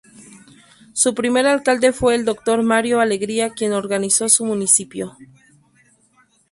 [0.93, 2.63] Su primer alcalde fue el Dr.
[2.63, 5.15] Mario Alegría quien organizó su municipio.